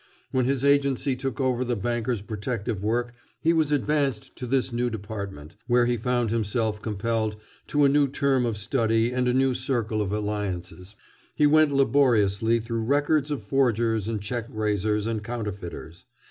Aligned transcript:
When 0.31 0.45
his 0.45 0.65
agency 0.65 1.15
took 1.15 1.39
over 1.39 1.63
the 1.63 1.75
bankers' 1.75 2.23
protective 2.23 2.83
work 2.83 3.13
he 3.39 3.53
was 3.53 3.71
advanced 3.71 4.35
to 4.37 4.47
this 4.47 4.73
new 4.73 4.89
department, 4.89 5.53
where 5.67 5.85
he 5.85 5.95
found 5.95 6.31
himself 6.31 6.81
compelled 6.81 7.35
to 7.67 7.83
a 7.83 7.87
new 7.87 8.07
term 8.07 8.43
of 8.43 8.57
study 8.57 9.11
and 9.11 9.27
a 9.27 9.33
new 9.35 9.53
circle 9.53 10.01
of 10.01 10.11
alliances. 10.11 10.95
He 11.35 11.45
went 11.45 11.71
laboriously 11.71 12.59
through 12.59 12.85
records 12.85 13.29
of 13.29 13.43
forgers 13.43 14.07
and 14.07 14.19
check 14.19 14.47
raisers 14.49 15.05
and 15.05 15.23
counterfeiters. 15.23 16.07